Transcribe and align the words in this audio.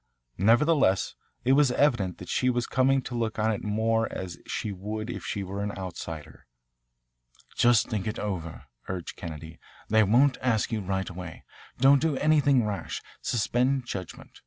Nevertheless 0.39 1.13
it 1.45 1.51
was 1.53 1.71
evident 1.71 2.17
that 2.17 2.27
she 2.27 2.49
was 2.49 2.65
coming 2.65 3.03
to 3.03 3.13
look 3.13 3.37
on 3.37 3.51
it 3.51 3.63
more 3.63 4.11
as 4.11 4.39
she 4.47 4.71
would 4.71 5.11
if 5.11 5.23
she 5.23 5.43
were 5.43 5.61
an 5.61 5.71
outsider. 5.77 6.47
"Just 7.55 7.87
think 7.87 8.07
it 8.07 8.17
over," 8.17 8.65
urged 8.87 9.15
Kennedy. 9.15 9.59
"They 9.89 10.01
won't 10.01 10.39
ask 10.41 10.71
you 10.71 10.81
right 10.81 11.07
away. 11.07 11.43
Don't 11.77 12.01
do 12.01 12.17
anything 12.17 12.65
rash. 12.65 13.03
Suspend 13.21 13.85
judgment. 13.85 14.39